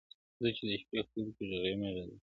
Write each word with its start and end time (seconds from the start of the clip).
o 0.37 0.39
زه 0.43 0.49
چي 0.57 0.63
د 0.69 0.71
شپې 0.81 0.99
خوب 1.07 1.27
كي 1.35 1.43
ږغېږمه 1.49 1.89
دا. 1.95 2.05